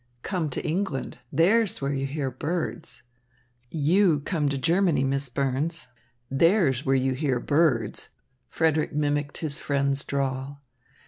"Come 0.23 0.49
to 0.49 0.65
England. 0.65 1.19
There's 1.31 1.79
where 1.79 1.93
you 1.93 2.07
hear 2.07 2.31
birds." 2.31 3.03
"You 3.69 4.21
come 4.21 4.49
to 4.49 4.57
Germany, 4.57 5.03
Miss 5.03 5.29
Burns. 5.29 5.89
There's 6.27 6.83
where 6.83 6.95
you 6.95 7.13
hear 7.13 7.39
birds," 7.39 8.09
Frederick 8.49 8.93
mimicked 8.93 9.41
his 9.41 9.59
friend's 9.59 10.03
drawl. 10.03 10.63